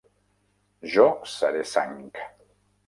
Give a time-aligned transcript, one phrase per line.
[0.95, 1.05] Jo
[1.37, 1.97] seré Sang.